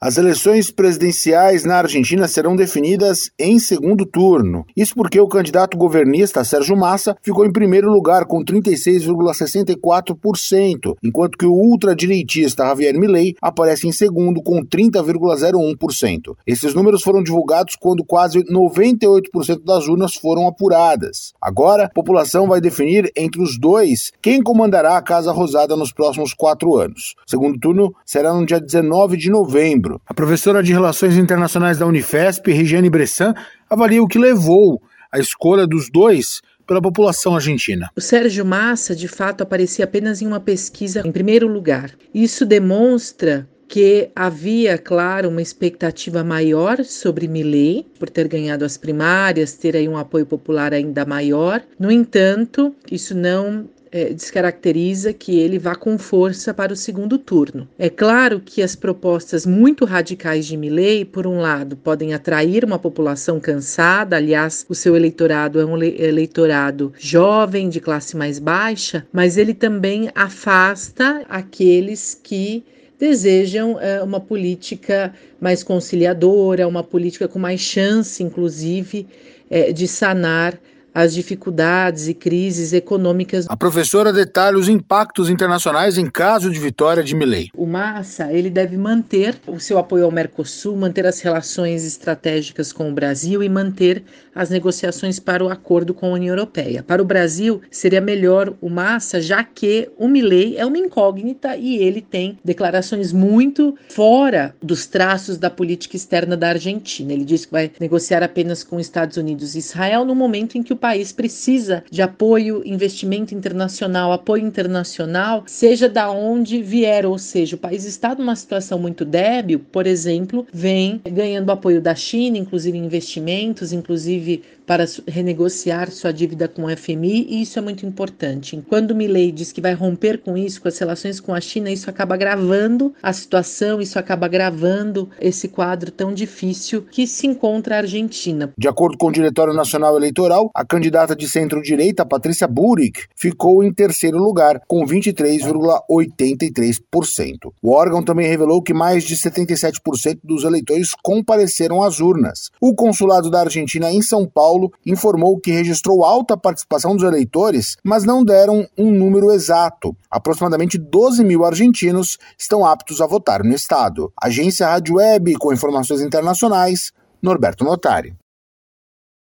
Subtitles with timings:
[0.00, 4.66] As eleições presidenciais na Argentina serão definidas em segundo turno.
[4.76, 11.46] Isso porque o candidato governista Sérgio Massa ficou em primeiro lugar com 36,64%, enquanto que
[11.46, 16.36] o ultradireitista Javier Milei aparece em segundo com 30,01%.
[16.46, 21.32] Esses números foram divulgados quando quase 98% das urnas foram apuradas.
[21.40, 26.34] Agora, a população vai definir entre os dois quem comandará a Casa Rosada nos próximos
[26.34, 27.14] quatro anos.
[27.26, 29.93] O segundo turno será no dia 19 de novembro.
[30.06, 33.34] A professora de Relações Internacionais da Unifesp, Regiane Bressan,
[33.68, 37.90] avalia o que levou à escolha dos dois pela população argentina.
[37.96, 41.90] O Sérgio Massa, de fato, aparecia apenas em uma pesquisa em primeiro lugar.
[42.14, 49.54] Isso demonstra que havia, claro, uma expectativa maior sobre Milley, por ter ganhado as primárias,
[49.54, 51.62] ter aí um apoio popular ainda maior.
[51.78, 57.68] No entanto, isso não é, descaracteriza que ele vá com força para o segundo turno.
[57.78, 62.76] É claro que as propostas muito radicais de Milley, por um lado, podem atrair uma
[62.76, 69.38] população cansada, aliás, o seu eleitorado é um eleitorado jovem, de classe mais baixa, mas
[69.38, 72.64] ele também afasta aqueles que
[72.98, 79.06] desejam é, uma política mais conciliadora, uma política com mais chance, inclusive,
[79.48, 80.58] é, de sanar
[80.94, 83.46] as dificuldades e crises econômicas.
[83.48, 87.50] A professora detalha os impactos internacionais em caso de vitória de Milley.
[87.56, 92.88] O Massa, ele deve manter o seu apoio ao Mercosul, manter as relações estratégicas com
[92.88, 96.82] o Brasil e manter as negociações para o acordo com a União Europeia.
[96.82, 101.76] Para o Brasil, seria melhor o Massa, já que o Milley é uma incógnita e
[101.76, 107.12] ele tem declarações muito fora dos traços da política externa da Argentina.
[107.12, 110.72] Ele disse que vai negociar apenas com Estados Unidos e Israel no momento em que
[110.72, 117.56] o país precisa de apoio, investimento internacional, apoio internacional, seja da onde vier, ou seja,
[117.56, 122.76] o país está numa situação muito débil, por exemplo, vem ganhando apoio da China, inclusive
[122.76, 128.62] investimentos, inclusive para renegociar sua dívida com o FMI, e isso é muito importante.
[128.68, 131.90] Quando Milley diz que vai romper com isso, com as relações com a China, isso
[131.90, 137.78] acaba agravando a situação, isso acaba agravando esse quadro tão difícil que se encontra a
[137.78, 138.52] Argentina.
[138.56, 143.72] De acordo com o Diretório Nacional Eleitoral, a candidata de centro-direita, Patrícia Burick, ficou em
[143.72, 147.52] terceiro lugar, com 23,83%.
[147.62, 152.50] O órgão também revelou que mais de 77% dos eleitores compareceram às urnas.
[152.60, 158.02] O consulado da Argentina em São Paulo informou que registrou alta participação dos eleitores, mas
[158.02, 159.96] não deram um número exato.
[160.10, 164.12] Aproximadamente 12 mil argentinos estão aptos a votar no estado.
[164.20, 166.90] Agência Rádio Web, com informações internacionais,
[167.22, 168.12] Norberto Notari.